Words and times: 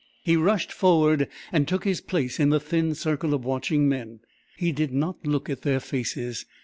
He 0.23 0.35
rushed 0.35 0.71
forward 0.71 1.27
and 1.51 1.67
took 1.67 1.83
his 1.83 2.01
place 2.01 2.39
in 2.39 2.49
the 2.49 2.59
thin 2.59 2.95
circle 2.95 3.35
of 3.35 3.45
watching 3.45 3.87
men. 3.87 4.21
He 4.57 4.71
did 4.71 4.91
not 4.91 5.27
look 5.27 5.47
at 5.47 5.61
their 5.61 5.79
faces. 5.79 6.47